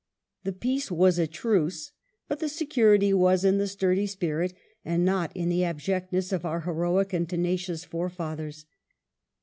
The 0.43 0.51
peace 0.51 0.89
was 0.89 1.19
a 1.19 1.27
truce, 1.27 1.91
but 2.27 2.39
the 2.39 2.49
security 2.49 3.13
was 3.13 3.45
in 3.45 3.59
the 3.59 3.67
sturdy 3.67 4.07
spirit 4.07 4.51
and 4.83 5.05
not 5.05 5.31
in 5.37 5.49
the 5.49 5.63
abjectness 5.63 6.31
of 6.33 6.43
our 6.43 6.61
heroic 6.61 7.13
and 7.13 7.29
tenacious 7.29 7.85
fore 7.85 8.09
fathers. 8.09 8.65